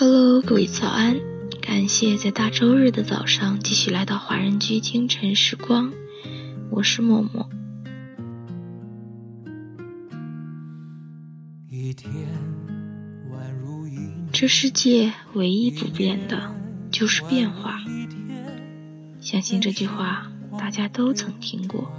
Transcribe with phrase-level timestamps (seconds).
[0.00, 1.20] Hello，各位早安！
[1.60, 5.92] 感谢在大周日的早上继续来到华人居清晨时光，
[6.70, 7.50] 我是默默。
[14.32, 16.50] 这世界唯一不变的
[16.90, 17.78] 就是变化，
[19.20, 21.92] 相信这句话大家都曾听过。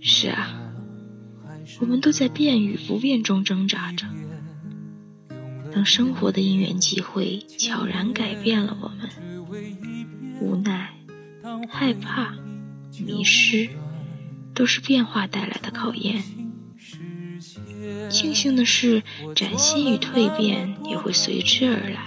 [0.00, 0.48] 是啊，
[1.78, 4.06] 我们都在变与不变中挣扎着。
[5.72, 9.08] 当生活的因缘际会悄然改变了我们，
[10.40, 10.94] 无奈、
[11.68, 12.34] 害怕、
[13.04, 13.68] 迷失，
[14.54, 16.22] 都是变化带来的考验。
[18.10, 19.02] 庆幸的是，
[19.34, 22.02] 崭新与蜕变也会随之而来。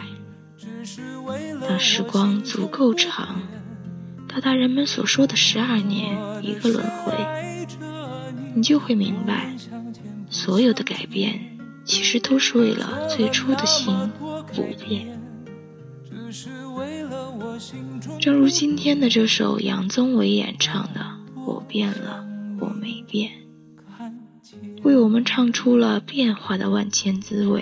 [1.68, 3.42] 当时光足够长，
[4.28, 7.14] 到达人们所说的十二年一个轮回，
[8.56, 9.56] 你就会明白，
[10.30, 11.51] 所有的改变。
[11.92, 13.94] 其实都是为了最初的心
[14.54, 15.20] 不变。
[18.18, 21.02] 正如今天的这首杨宗纬演唱的
[21.44, 22.26] 《我变了，
[22.62, 23.30] 我没变》，
[24.84, 27.62] 为我们唱出了变化的万千滋味，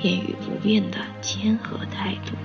[0.00, 2.36] 变与不变的谦和态度。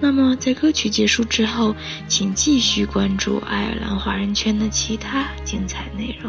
[0.00, 1.76] 那么，在歌曲结束之后，
[2.08, 6.28] 请继续关注爱尔兰华人圈的其他精彩内容。